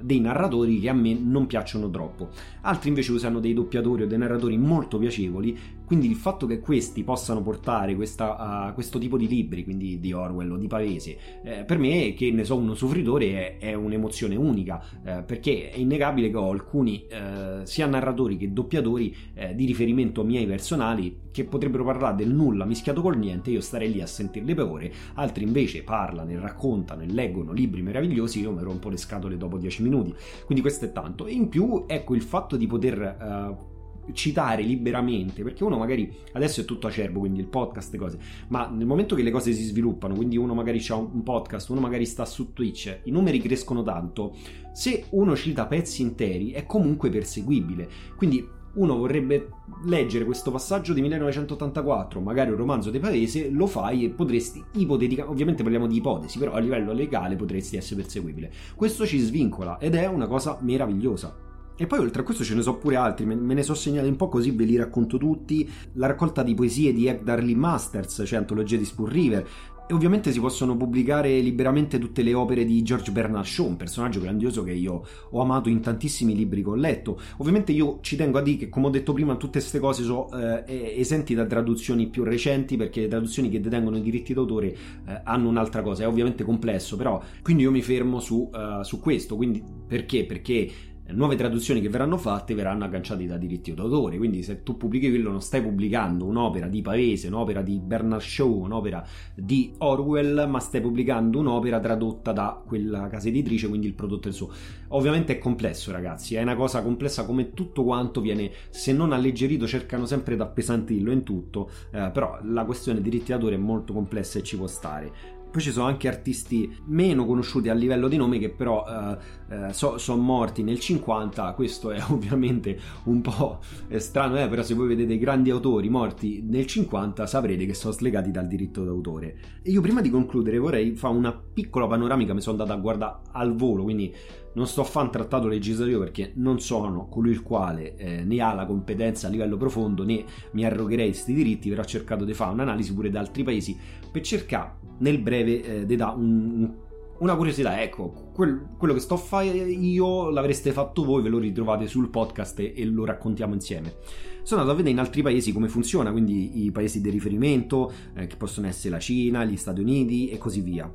dei 0.00 0.20
narratori 0.20 0.80
che 0.80 0.88
a 0.88 0.94
me 0.94 1.14
non 1.14 1.46
piacciono 1.46 1.90
troppo. 1.90 2.30
Altri 2.62 2.88
invece 2.88 3.12
usano 3.12 3.40
dei 3.40 3.52
doppiatori 3.52 4.02
o 4.02 4.06
dei 4.06 4.18
narratori 4.18 4.56
molto 4.56 4.98
piacevoli 4.98 5.49
quindi 5.90 6.08
il 6.08 6.14
fatto 6.14 6.46
che 6.46 6.60
questi 6.60 7.02
possano 7.02 7.42
portare 7.42 7.96
questa, 7.96 8.68
uh, 8.68 8.74
questo 8.74 9.00
tipo 9.00 9.16
di 9.16 9.26
libri, 9.26 9.64
quindi 9.64 9.98
di 9.98 10.12
Orwell 10.12 10.52
o 10.52 10.56
di 10.56 10.68
Pavese, 10.68 11.18
eh, 11.42 11.64
per 11.64 11.78
me 11.78 12.14
che 12.14 12.30
ne 12.30 12.44
so 12.44 12.56
un 12.56 12.68
usufruitore 12.68 13.58
è, 13.58 13.58
è 13.58 13.74
un'emozione 13.74 14.36
unica, 14.36 14.80
eh, 15.04 15.22
perché 15.24 15.68
è 15.68 15.78
innegabile 15.78 16.30
che 16.30 16.36
ho 16.36 16.50
alcuni 16.50 17.06
eh, 17.08 17.62
sia 17.64 17.86
narratori 17.86 18.36
che 18.36 18.52
doppiatori 18.52 19.16
eh, 19.34 19.54
di 19.56 19.64
riferimento 19.64 20.22
miei 20.22 20.46
personali 20.46 21.22
che 21.32 21.42
potrebbero 21.42 21.82
parlare 21.82 22.14
del 22.14 22.32
nulla 22.32 22.64
mischiato 22.64 23.02
col 23.02 23.18
niente, 23.18 23.50
io 23.50 23.60
starei 23.60 23.90
lì 23.90 24.00
a 24.00 24.06
sentirle 24.06 24.54
per 24.54 24.66
ore, 24.66 24.92
altri 25.14 25.42
invece 25.42 25.82
parlano 25.82 26.30
e 26.30 26.38
raccontano 26.38 27.02
e 27.02 27.06
leggono 27.06 27.50
libri 27.50 27.82
meravigliosi, 27.82 28.38
io 28.38 28.52
mi 28.52 28.62
rompo 28.62 28.90
le 28.90 28.96
scatole 28.96 29.36
dopo 29.36 29.58
dieci 29.58 29.82
minuti, 29.82 30.14
quindi 30.44 30.62
questo 30.62 30.84
è 30.84 30.92
tanto. 30.92 31.26
E 31.26 31.32
in 31.32 31.48
più 31.48 31.82
ecco 31.88 32.14
il 32.14 32.22
fatto 32.22 32.56
di 32.56 32.68
poter 32.68 33.16
uh, 33.20 33.69
citare 34.12 34.62
liberamente, 34.62 35.42
perché 35.42 35.64
uno 35.64 35.78
magari 35.78 36.12
adesso 36.32 36.60
è 36.60 36.64
tutto 36.64 36.86
acerbo, 36.86 37.20
quindi 37.20 37.40
il 37.40 37.46
podcast 37.46 37.94
e 37.94 37.98
cose, 37.98 38.18
ma 38.48 38.68
nel 38.68 38.86
momento 38.86 39.14
che 39.14 39.22
le 39.22 39.30
cose 39.30 39.52
si 39.52 39.64
sviluppano, 39.64 40.14
quindi 40.14 40.36
uno 40.36 40.54
magari 40.54 40.84
ha 40.88 40.96
un 40.96 41.22
podcast, 41.22 41.68
uno 41.70 41.80
magari 41.80 42.06
sta 42.06 42.24
su 42.24 42.52
Twitch, 42.52 43.00
i 43.04 43.10
numeri 43.10 43.40
crescono 43.40 43.82
tanto, 43.82 44.36
se 44.72 45.04
uno 45.10 45.36
cita 45.36 45.66
pezzi 45.66 46.02
interi 46.02 46.50
è 46.50 46.66
comunque 46.66 47.10
perseguibile. 47.10 47.88
Quindi 48.16 48.58
uno 48.72 48.96
vorrebbe 48.96 49.48
leggere 49.84 50.24
questo 50.24 50.50
passaggio 50.50 50.92
di 50.92 51.00
1984, 51.00 52.20
magari 52.20 52.50
un 52.50 52.56
romanzo 52.56 52.90
di 52.90 53.00
Pavese, 53.00 53.50
lo 53.50 53.66
fai 53.66 54.04
e 54.04 54.10
potresti 54.10 54.62
ipoteticamente, 54.74 55.32
ovviamente 55.32 55.62
parliamo 55.62 55.86
di 55.86 55.96
ipotesi, 55.96 56.38
però 56.38 56.52
a 56.52 56.60
livello 56.60 56.92
legale 56.92 57.34
potresti 57.34 57.76
essere 57.76 58.02
perseguibile. 58.02 58.52
Questo 58.76 59.06
ci 59.06 59.18
svincola 59.18 59.78
ed 59.78 59.94
è 59.94 60.06
una 60.06 60.26
cosa 60.26 60.58
meravigliosa. 60.60 61.49
E 61.80 61.86
poi 61.86 62.00
oltre 62.00 62.20
a 62.20 62.24
questo 62.24 62.44
ce 62.44 62.54
ne 62.54 62.60
so 62.60 62.76
pure 62.76 62.96
altri, 62.96 63.24
me, 63.24 63.36
ne 63.36 63.62
so 63.62 63.72
segnati 63.72 64.06
un 64.06 64.16
po' 64.16 64.28
così, 64.28 64.50
ve 64.50 64.64
li 64.64 64.76
racconto 64.76 65.16
tutti. 65.16 65.66
La 65.94 66.08
raccolta 66.08 66.42
di 66.42 66.52
poesie 66.52 66.92
di 66.92 67.06
Edgar 67.06 67.42
Lee 67.42 67.56
Masters, 67.56 68.22
cioè 68.26 68.38
antologia 68.38 68.76
di 68.76 68.84
Spur 68.84 69.10
River, 69.10 69.48
e 69.88 69.94
ovviamente 69.94 70.30
si 70.30 70.40
possono 70.40 70.76
pubblicare 70.76 71.40
liberamente 71.40 71.98
tutte 71.98 72.22
le 72.22 72.34
opere 72.34 72.66
di 72.66 72.82
George 72.82 73.10
Bernard 73.12 73.46
Shaw, 73.46 73.66
un 73.66 73.76
personaggio 73.76 74.20
grandioso 74.20 74.62
che 74.62 74.72
io 74.72 75.02
ho 75.30 75.40
amato 75.40 75.70
in 75.70 75.80
tantissimi 75.80 76.36
libri 76.36 76.62
che 76.62 76.68
ho 76.68 76.74
letto. 76.74 77.18
Ovviamente 77.38 77.72
io 77.72 78.00
ci 78.02 78.14
tengo 78.14 78.36
a 78.36 78.42
dire 78.42 78.58
che, 78.58 78.68
come 78.68 78.88
ho 78.88 78.90
detto 78.90 79.14
prima, 79.14 79.36
tutte 79.36 79.58
queste 79.58 79.78
cose 79.78 80.02
sono 80.02 80.30
eh, 80.32 80.94
esenti 80.98 81.34
da 81.34 81.46
traduzioni 81.46 82.08
più 82.08 82.24
recenti, 82.24 82.76
perché 82.76 83.00
le 83.00 83.08
traduzioni 83.08 83.48
che 83.48 83.58
detengono 83.58 83.96
i 83.96 84.02
diritti 84.02 84.34
d'autore 84.34 84.66
eh, 84.66 85.22
hanno 85.24 85.48
un'altra 85.48 85.80
cosa. 85.80 86.02
È 86.02 86.06
ovviamente 86.06 86.44
complesso, 86.44 86.98
però 86.98 87.22
quindi 87.40 87.62
io 87.62 87.70
mi 87.70 87.80
fermo 87.80 88.20
su, 88.20 88.50
uh, 88.52 88.82
su 88.82 89.00
questo. 89.00 89.34
Quindi 89.34 89.64
perché? 89.88 90.26
Perché 90.26 90.70
nuove 91.12 91.36
traduzioni 91.36 91.80
che 91.80 91.88
verranno 91.88 92.16
fatte 92.16 92.54
verranno 92.54 92.84
agganciate 92.84 93.26
da 93.26 93.36
diritti 93.36 93.74
d'autore. 93.74 94.16
Quindi, 94.16 94.42
se 94.42 94.62
tu 94.62 94.76
pubblichi 94.76 95.08
quello, 95.08 95.30
non 95.30 95.40
stai 95.40 95.62
pubblicando 95.62 96.24
un'opera 96.24 96.68
di 96.68 96.82
Pavese, 96.82 97.28
un'opera 97.28 97.62
di 97.62 97.78
Bernard 97.78 98.22
Shaw, 98.22 98.64
un'opera 98.64 99.06
di 99.34 99.72
Orwell, 99.78 100.48
ma 100.48 100.60
stai 100.60 100.80
pubblicando 100.80 101.38
un'opera 101.38 101.80
tradotta 101.80 102.32
da 102.32 102.62
quella 102.66 103.08
casa 103.08 103.28
editrice, 103.28 103.68
quindi 103.68 103.86
il 103.86 103.94
prodotto 103.94 104.28
è 104.28 104.32
suo. 104.32 104.50
Ovviamente 104.88 105.34
è 105.34 105.38
complesso, 105.38 105.92
ragazzi, 105.92 106.34
è 106.34 106.42
una 106.42 106.56
cosa 106.56 106.82
complessa 106.82 107.24
come 107.24 107.52
tutto 107.52 107.84
quanto 107.84 108.20
viene, 108.20 108.50
se 108.70 108.92
non 108.92 109.12
alleggerito, 109.12 109.66
cercano 109.66 110.06
sempre 110.06 110.36
di 110.36 110.42
appesantirlo 110.42 111.10
in 111.10 111.22
tutto. 111.22 111.70
Eh, 111.92 112.10
però 112.12 112.38
la 112.44 112.64
questione 112.64 113.00
diritti 113.00 113.30
d'autore 113.30 113.54
è 113.54 113.58
molto 113.58 113.92
complessa 113.92 114.38
e 114.38 114.42
ci 114.42 114.56
può 114.56 114.66
stare. 114.66 115.38
Poi 115.50 115.60
ci 115.60 115.72
sono 115.72 115.86
anche 115.86 116.08
artisti 116.08 116.72
meno 116.86 117.26
conosciuti 117.26 117.68
a 117.68 117.74
livello 117.74 118.08
di 118.08 118.16
nome 118.16 118.38
che 118.38 118.50
però 118.50 118.84
eh, 118.86 119.18
eh, 119.50 119.72
so, 119.72 119.98
sono 119.98 120.22
morti 120.22 120.62
nel 120.62 120.78
50, 120.78 121.52
questo 121.54 121.90
è 121.90 122.00
ovviamente 122.08 122.78
un 123.04 123.20
po' 123.20 123.58
strano, 123.96 124.40
eh, 124.40 124.48
però 124.48 124.62
se 124.62 124.74
voi 124.74 124.88
vedete 124.88 125.18
grandi 125.18 125.50
autori 125.50 125.88
morti 125.88 126.42
nel 126.46 126.66
50 126.66 127.26
saprete 127.26 127.66
che 127.66 127.74
sono 127.74 127.92
slegati 127.92 128.30
dal 128.30 128.46
diritto 128.46 128.84
d'autore. 128.84 129.36
E 129.62 129.70
io 129.70 129.80
prima 129.80 130.00
di 130.00 130.10
concludere 130.10 130.58
vorrei 130.58 130.94
fare 130.94 131.14
una 131.14 131.32
piccola 131.32 131.86
panoramica, 131.86 132.32
mi 132.32 132.40
sono 132.40 132.58
andata 132.58 132.78
a 132.78 132.80
guardare 132.80 133.16
al 133.32 133.54
volo, 133.56 133.82
quindi 133.82 134.14
non 134.52 134.66
sto 134.66 134.80
a 134.80 134.84
fare 134.84 135.06
un 135.06 135.12
trattato 135.12 135.46
legislativo 135.46 136.00
perché 136.00 136.32
non 136.36 136.60
sono 136.60 137.08
colui 137.08 137.30
il 137.30 137.42
quale 137.42 137.96
eh, 137.96 138.24
ne 138.24 138.40
ha 138.40 138.52
la 138.52 138.66
competenza 138.66 139.26
a 139.26 139.30
livello 139.30 139.56
profondo 139.56 140.04
né 140.04 140.24
mi 140.52 140.64
arrogherei 140.64 141.08
questi 141.08 141.32
diritti, 141.32 141.68
però 141.68 141.82
ho 141.82 141.86
cercato 141.86 142.24
di 142.24 142.34
fare 142.34 142.52
un'analisi 142.52 142.94
pure 142.94 143.10
da 143.10 143.20
altri 143.20 143.42
paesi 143.42 143.76
per 144.10 144.22
cercare 144.22 144.78
nel 144.98 145.18
breve 145.18 145.62
eh, 145.62 145.86
di 145.86 145.96
dare 145.96 146.16
un, 146.16 146.72
una 147.20 147.36
curiosità, 147.36 147.82
ecco, 147.82 148.30
quel, 148.32 148.68
quello 148.78 148.94
che 148.94 149.00
sto 149.00 149.14
a 149.14 149.18
fare 149.18 149.46
io 149.46 150.30
l'avreste 150.30 150.72
fatto 150.72 151.04
voi, 151.04 151.22
ve 151.22 151.28
lo 151.28 151.38
ritrovate 151.38 151.86
sul 151.86 152.08
podcast 152.08 152.58
e, 152.60 152.72
e, 152.74 152.84
lo 152.84 153.04
raccontiamo 153.04 153.54
insieme. 153.54 153.96
Sono 154.42 154.62
andato 154.62 154.70
a 154.70 154.82
vedere 154.82 154.90
in 154.90 154.98
altri 154.98 155.22
paesi 155.22 155.52
come 155.52 155.68
funziona, 155.68 156.12
quindi 156.12 156.64
i 156.64 156.72
paesi 156.72 157.00
di 157.00 157.10
riferimento, 157.10 157.92
eh, 158.14 158.26
che 158.26 158.36
possono 158.36 158.66
essere 158.66 158.94
la 158.94 159.00
Cina, 159.00 159.44
gli 159.44 159.56
Stati 159.56 159.80
Uniti 159.80 160.30
e 160.30 160.38
così 160.38 160.62
via. 160.62 160.90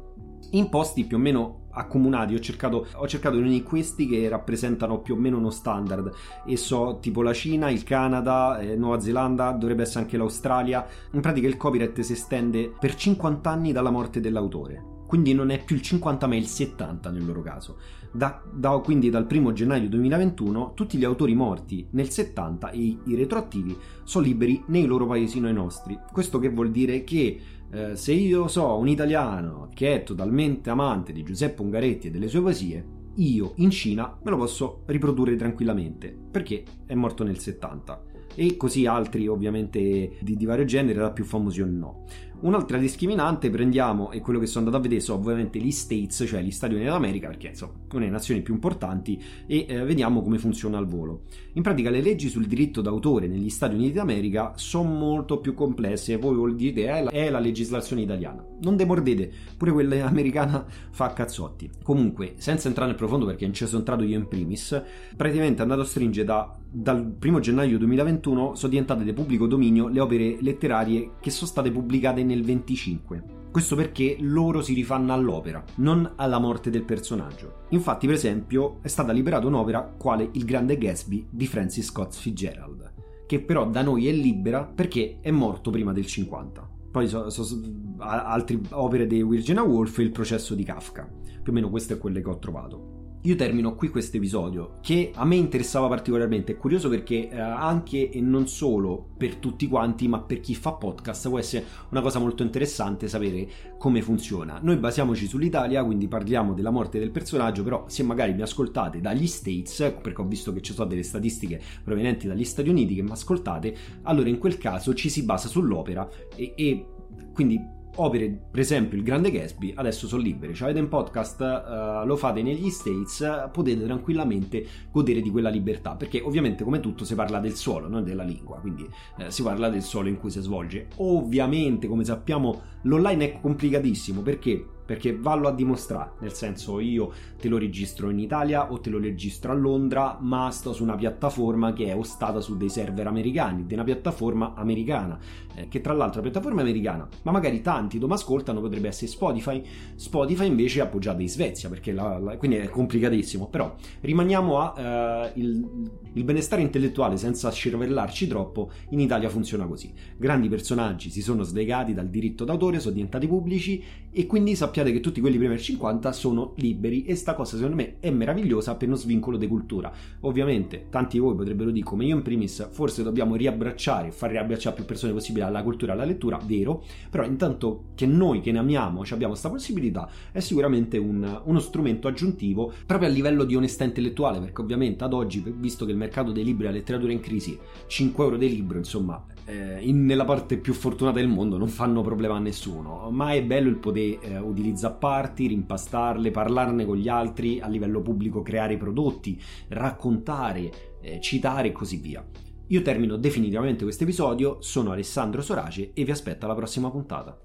In 0.51 0.69
posti 0.69 1.05
più 1.05 1.17
o 1.17 1.19
meno 1.19 1.64
accomunati. 1.75 2.33
Ho 2.33 2.39
cercato, 2.39 2.87
ho 2.93 3.07
cercato 3.07 3.37
di 3.37 3.63
questi 3.63 4.07
che 4.07 4.27
rappresentano 4.27 4.99
più 4.99 5.15
o 5.15 5.17
meno 5.17 5.37
uno 5.37 5.49
standard 5.49 6.11
e 6.45 6.57
so 6.57 6.97
tipo 6.99 7.21
la 7.21 7.33
Cina, 7.33 7.69
il 7.69 7.83
Canada, 7.83 8.59
eh, 8.59 8.75
Nuova 8.75 8.99
Zelanda, 8.99 9.51
dovrebbe 9.51 9.83
essere 9.83 10.01
anche 10.01 10.17
l'Australia. 10.17 10.85
In 11.11 11.21
pratica 11.21 11.47
il 11.47 11.57
copyright 11.57 11.99
si 12.01 12.13
estende 12.13 12.71
per 12.79 12.95
50 12.95 13.49
anni 13.49 13.71
dalla 13.71 13.91
morte 13.91 14.19
dell'autore. 14.19 14.94
Quindi 15.07 15.33
non 15.33 15.51
è 15.51 15.63
più 15.63 15.75
il 15.75 15.81
50 15.81 16.27
ma 16.27 16.35
il 16.35 16.47
70 16.47 17.09
nel 17.11 17.25
loro 17.25 17.41
caso. 17.41 17.77
Da, 18.11 18.41
da, 18.51 18.71
quindi 18.77 19.09
dal 19.09 19.27
1 19.29 19.53
gennaio 19.53 19.89
2021 19.89 20.71
tutti 20.73 20.97
gli 20.97 21.03
autori 21.03 21.35
morti 21.35 21.85
nel 21.91 22.09
70 22.09 22.71
e 22.71 22.97
i 23.03 23.15
retroattivi 23.15 23.77
sono 24.03 24.25
liberi 24.25 24.63
nei 24.67 24.85
loro 24.85 25.05
paesi, 25.05 25.39
noi 25.39 25.53
nostri. 25.53 25.99
Questo 26.11 26.39
che 26.39 26.49
vuol 26.49 26.71
dire 26.71 27.03
che 27.03 27.39
eh, 27.71 27.95
se 27.95 28.13
io 28.13 28.47
so 28.47 28.77
un 28.77 28.87
italiano 28.87 29.69
che 29.73 29.95
è 29.95 30.03
totalmente 30.03 30.69
amante 30.69 31.11
di 31.11 31.23
Giuseppe 31.23 31.61
Ungaretti 31.61 32.07
e 32.07 32.11
delle 32.11 32.27
sue 32.27 32.41
poesie, 32.41 32.85
io 33.15 33.53
in 33.57 33.69
Cina 33.69 34.17
me 34.23 34.29
lo 34.29 34.37
posso 34.37 34.83
riprodurre 34.85 35.35
tranquillamente 35.35 36.15
perché 36.31 36.63
è 36.85 36.93
morto 36.93 37.23
nel 37.23 37.39
70 37.39 38.03
e 38.35 38.57
così 38.57 38.85
altri 38.85 39.27
ovviamente 39.27 40.17
di, 40.19 40.35
di 40.35 40.45
vario 40.45 40.65
genere, 40.65 40.99
da 40.99 41.11
più 41.11 41.23
famosi 41.23 41.61
o 41.61 41.65
no. 41.65 42.03
Un'altra 42.41 42.77
discriminante 42.77 43.49
prendiamo, 43.49 44.11
e 44.11 44.19
quello 44.19 44.39
che 44.39 44.45
sono 44.45 44.65
andato 44.65 44.77
a 44.77 44.81
vedere 44.81 45.01
sono 45.01 45.19
ovviamente 45.19 45.57
gli 45.57 45.71
States, 45.71 46.25
cioè 46.27 46.41
gli 46.41 46.51
Stati 46.51 46.73
Uniti 46.73 46.89
d'America, 46.89 47.27
perché 47.27 47.47
insomma 47.47 47.73
sono 47.89 48.03
le 48.03 48.09
nazioni 48.09 48.41
più 48.41 48.53
importanti, 48.53 49.21
e 49.47 49.65
eh, 49.67 49.83
vediamo 49.83 50.21
come 50.21 50.37
funziona 50.37 50.77
al 50.77 50.85
volo. 50.85 51.23
In 51.53 51.63
pratica 51.63 51.89
le 51.89 52.01
leggi 52.01 52.27
sul 52.27 52.45
diritto 52.45 52.81
d'autore 52.81 53.27
negli 53.27 53.49
Stati 53.49 53.75
Uniti 53.75 53.93
d'America 53.93 54.53
sono 54.55 54.89
molto 54.89 55.39
più 55.39 55.53
complesse, 55.53 56.17
voi 56.17 56.35
vuol 56.35 56.55
dire 56.55 56.85
è 56.85 57.03
la, 57.03 57.09
è 57.09 57.29
la 57.29 57.39
legislazione 57.39 58.01
italiana. 58.01 58.45
Non 58.61 58.75
demordete, 58.75 59.31
pure 59.57 59.71
quella 59.71 60.05
americana 60.05 60.65
fa 60.91 61.13
cazzotti. 61.13 61.69
Comunque, 61.81 62.33
senza 62.37 62.67
entrare 62.67 62.89
nel 62.89 62.97
profondo 62.97 63.25
perché 63.25 63.45
non 63.45 63.53
ci 63.53 63.65
sono 63.65 63.79
entrato 63.79 64.03
io 64.03 64.17
in 64.17 64.27
primis, 64.27 64.81
praticamente 65.15 65.59
è 65.59 65.61
andato 65.61 65.81
a 65.81 65.85
stringere 65.85 66.25
da, 66.25 66.57
dal 66.69 67.15
1 67.21 67.39
gennaio 67.39 67.77
2021 67.77 68.55
sono 68.55 68.71
diventate 68.71 69.05
di 69.05 69.13
pubblico 69.13 69.47
dominio 69.47 69.87
le 69.87 70.01
opere 70.01 70.37
letterarie 70.41 71.11
che 71.21 71.29
sono 71.29 71.49
state 71.49 71.71
pubblicate 71.71 72.23
nel 72.25 72.43
25. 72.43 73.23
Questo 73.51 73.75
perché 73.77 74.17
loro 74.19 74.61
si 74.61 74.73
rifanno 74.73 75.13
all'opera, 75.13 75.63
non 75.75 76.11
alla 76.17 76.39
morte 76.39 76.69
del 76.69 76.83
personaggio. 76.83 77.63
Infatti, 77.69 78.05
per 78.05 78.15
esempio, 78.15 78.79
è 78.81 78.87
stata 78.87 79.13
liberata 79.13 79.47
un'opera 79.47 79.81
quale 79.97 80.29
Il 80.33 80.43
Grande 80.43 80.77
Gatsby 80.77 81.27
di 81.29 81.47
Francis 81.47 81.85
Scott 81.85 82.13
Fitzgerald, 82.13 82.91
che 83.25 83.39
però 83.39 83.65
da 83.65 83.81
noi 83.81 84.07
è 84.07 84.11
libera 84.11 84.65
perché 84.65 85.19
è 85.21 85.31
morto 85.31 85.69
prima 85.69 85.93
del 85.93 86.05
50. 86.05 86.69
Poi 86.91 87.07
so, 87.07 87.29
so, 87.29 87.61
altre 87.97 88.59
opere 88.71 89.07
di 89.07 89.23
Virginia 89.23 89.63
Woolf 89.63 89.99
e 89.99 90.03
Il 90.03 90.11
processo 90.11 90.53
di 90.53 90.63
Kafka. 90.63 91.09
Più 91.41 91.51
o 91.51 91.55
meno 91.55 91.69
queste 91.69 91.93
è 91.93 91.97
quelle 91.97 92.21
che 92.21 92.29
ho 92.29 92.39
trovato. 92.39 93.04
Io 93.25 93.35
termino 93.35 93.73
qui 93.73 93.89
questo 93.89 94.17
episodio 94.17 94.77
che 94.81 95.11
a 95.15 95.25
me 95.25 95.35
interessava 95.35 95.87
particolarmente, 95.87 96.51
è 96.51 96.57
curioso 96.57 96.89
perché 96.89 97.27
eh, 97.27 97.39
anche 97.39 98.11
e 98.11 98.21
non 98.21 98.47
solo 98.47 99.13
per 99.17 99.37
tutti 99.37 99.67
quanti, 99.67 100.07
ma 100.07 100.19
per 100.19 100.41
chi 100.41 100.53
fa 100.53 100.73
podcast 100.73 101.29
può 101.29 101.39
essere 101.39 101.65
una 101.89 102.01
cosa 102.01 102.19
molto 102.19 102.43
interessante 102.43 103.07
sapere 103.07 103.47
come 103.79 104.03
funziona. 104.03 104.59
Noi 104.61 104.77
basiamoci 104.77 105.25
sull'Italia, 105.25 105.83
quindi 105.83 106.07
parliamo 106.07 106.53
della 106.53 106.69
morte 106.69 106.99
del 106.99 107.09
personaggio, 107.09 107.63
però 107.63 107.85
se 107.87 108.03
magari 108.03 108.35
mi 108.35 108.43
ascoltate 108.43 109.01
dagli 109.01 109.25
States, 109.25 109.95
perché 110.03 110.21
ho 110.21 110.25
visto 110.25 110.53
che 110.53 110.61
ci 110.61 110.73
sono 110.73 110.87
delle 110.87 111.01
statistiche 111.01 111.59
provenienti 111.83 112.27
dagli 112.27 112.45
Stati 112.45 112.69
Uniti 112.69 112.93
che 112.93 113.01
mi 113.01 113.09
ascoltate, 113.09 113.75
allora 114.03 114.29
in 114.29 114.37
quel 114.37 114.59
caso 114.59 114.93
ci 114.93 115.09
si 115.09 115.23
basa 115.23 115.47
sull'opera 115.47 116.07
e, 116.35 116.53
e 116.55 116.85
quindi 117.33 117.59
opere, 117.95 118.29
per 118.51 118.59
esempio 118.59 118.97
il 118.97 119.03
Grande 119.03 119.31
Gatsby, 119.31 119.73
adesso 119.75 120.07
sono 120.07 120.21
libere. 120.21 120.53
Cioè, 120.53 120.69
avete 120.69 120.81
un 120.81 120.89
podcast, 120.89 121.39
uh, 121.39 122.05
lo 122.05 122.15
fate 122.15 122.41
negli 122.41 122.69
States, 122.69 123.49
potete 123.51 123.83
tranquillamente 123.83 124.65
godere 124.91 125.21
di 125.21 125.29
quella 125.29 125.49
libertà. 125.49 125.95
Perché 125.95 126.21
ovviamente, 126.21 126.63
come 126.63 126.79
tutto, 126.79 127.05
si 127.05 127.15
parla 127.15 127.39
del 127.39 127.55
suolo, 127.55 127.87
non 127.87 128.03
della 128.03 128.23
lingua. 128.23 128.57
Quindi 128.59 128.87
eh, 129.17 129.31
si 129.31 129.43
parla 129.43 129.69
del 129.69 129.83
suolo 129.83 130.09
in 130.09 130.17
cui 130.17 130.29
si 130.29 130.41
svolge. 130.41 130.87
Ovviamente, 130.97 131.87
come 131.87 132.03
sappiamo, 132.03 132.61
l'online 132.83 133.25
è 133.25 133.39
complicatissimo 133.41 134.21
perché 134.21 134.65
perché 134.85 135.17
vallo 135.17 135.47
a 135.47 135.51
dimostrare, 135.51 136.11
nel 136.19 136.33
senso 136.33 136.79
io 136.79 137.11
te 137.39 137.47
lo 137.49 137.57
registro 137.57 138.09
in 138.09 138.19
Italia 138.19 138.71
o 138.71 138.79
te 138.79 138.89
lo 138.89 138.99
registro 138.99 139.51
a 139.51 139.55
Londra, 139.55 140.17
ma 140.21 140.49
sto 140.51 140.73
su 140.73 140.83
una 140.83 140.95
piattaforma 140.95 141.73
che 141.73 141.87
è 141.87 141.95
ostata 141.95 142.39
su 142.39 142.55
dei 142.55 142.69
server 142.69 143.07
americani, 143.07 143.65
di 143.65 143.73
una 143.73 143.83
piattaforma 143.83 144.53
americana, 144.53 145.17
eh, 145.55 145.67
che 145.67 145.81
tra 145.81 145.93
l'altro 145.93 146.19
è 146.19 146.21
una 146.21 146.29
piattaforma 146.29 146.61
americana, 146.61 147.07
ma 147.23 147.31
magari 147.31 147.61
tanti 147.61 147.97
dove 147.97 148.13
ascoltano 148.13 148.61
potrebbe 148.61 148.87
essere 148.87 149.07
Spotify, 149.07 149.63
Spotify 149.95 150.45
invece 150.45 150.79
è 150.79 150.83
appoggiata 150.83 151.21
in 151.21 151.29
Svezia, 151.29 151.69
la, 151.93 152.19
la, 152.19 152.37
quindi 152.37 152.57
è 152.57 152.69
complicatissimo, 152.69 153.47
però 153.47 153.73
rimaniamo 154.01 154.59
a 154.59 154.73
eh, 154.77 155.31
il, 155.39 155.89
il 156.13 156.23
benestare 156.23 156.61
intellettuale 156.61 157.17
senza 157.17 157.49
scervellarci 157.49 158.27
troppo, 158.27 158.71
in 158.89 158.99
Italia 158.99 159.29
funziona 159.29 159.65
così, 159.65 159.91
grandi 160.15 160.47
personaggi 160.47 161.09
si 161.09 161.21
sono 161.21 161.43
slegati 161.43 161.93
dal 161.93 162.07
diritto 162.07 162.45
d'autore, 162.45 162.79
sono 162.79 162.93
diventati 162.93 163.27
pubblici 163.27 163.83
e 164.11 164.25
quindi 164.27 164.55
sappiamo 164.55 164.73
sappiate 164.75 164.91
che 164.91 164.99
tutti 164.99 165.21
quelli 165.21 165.37
prima 165.37 165.53
del 165.53 165.61
50 165.61 166.11
sono 166.11 166.51
liberi 166.55 167.05
e 167.05 167.15
sta 167.15 167.33
cosa 167.33 167.55
secondo 167.55 167.77
me 167.77 167.95
è 168.01 168.09
meravigliosa 168.09 168.75
per 168.75 168.89
uno 168.89 168.97
svincolo 168.97 169.37
di 169.37 169.47
cultura. 169.47 169.89
Ovviamente 170.21 170.87
tanti 170.89 171.17
di 171.17 171.23
voi 171.23 171.33
potrebbero 171.33 171.71
dire 171.71 171.85
come 171.85 172.03
io 172.03 172.15
in 172.17 172.21
primis 172.21 172.67
forse 172.71 173.01
dobbiamo 173.01 173.35
riabbracciare, 173.35 174.11
far 174.11 174.31
riabbracciare 174.31 174.75
più 174.75 174.83
persone 174.83 175.13
possibile 175.13 175.45
alla 175.45 175.63
cultura 175.63 175.93
e 175.93 175.95
alla 175.95 176.03
lettura, 176.03 176.37
vero, 176.43 176.83
però 177.09 177.23
intanto 177.23 177.85
che 177.95 178.05
noi 178.05 178.41
che 178.41 178.51
ne 178.51 178.59
amiamo 178.59 179.03
abbiamo 179.07 179.29
questa 179.29 179.49
possibilità 179.49 180.09
è 180.31 180.41
sicuramente 180.41 180.97
un, 180.97 181.41
uno 181.45 181.59
strumento 181.59 182.09
aggiuntivo 182.09 182.73
proprio 182.85 183.07
a 183.07 183.11
livello 183.11 183.45
di 183.45 183.55
onestà 183.55 183.85
intellettuale 183.85 184.39
perché 184.39 184.59
ovviamente 184.59 185.05
ad 185.05 185.13
oggi 185.13 185.41
visto 185.57 185.85
che 185.85 185.91
il 185.91 185.97
mercato 185.97 186.33
dei 186.33 186.43
libri 186.43 186.65
e 186.65 186.69
la 186.69 186.75
letteratura 186.75 187.11
è 187.11 187.15
in 187.15 187.21
crisi 187.21 187.57
5 187.87 188.23
euro 188.23 188.35
di 188.35 188.49
libro 188.49 188.77
insomma 188.77 189.23
eh, 189.45 189.79
in, 189.81 190.05
nella 190.05 190.25
parte 190.25 190.57
più 190.57 190.73
fortunata 190.73 191.19
del 191.19 191.27
mondo 191.27 191.57
non 191.57 191.67
fanno 191.67 192.01
problema 192.01 192.35
a 192.35 192.39
nessuno, 192.39 193.09
ma 193.11 193.31
è 193.31 193.43
bello 193.43 193.69
il 193.69 193.77
poter 193.77 194.17
eh, 194.21 194.37
utilizzare 194.39 194.64
parti, 194.99 195.47
rimpastarle, 195.47 196.31
parlarne 196.31 196.85
con 196.85 196.97
gli 196.97 197.07
altri 197.07 197.59
a 197.59 197.67
livello 197.67 198.01
pubblico, 198.01 198.41
creare 198.41 198.77
prodotti, 198.77 199.39
raccontare, 199.69 200.97
eh, 201.01 201.19
citare 201.21 201.69
e 201.69 201.71
così 201.71 201.97
via. 201.97 202.25
Io 202.67 202.81
termino 202.81 203.15
definitivamente 203.15 203.83
questo 203.83 204.03
episodio, 204.03 204.57
sono 204.61 204.91
Alessandro 204.91 205.41
Sorace 205.41 205.91
e 205.93 206.03
vi 206.03 206.11
aspetto 206.11 206.45
alla 206.45 206.55
prossima 206.55 206.89
puntata. 206.89 207.44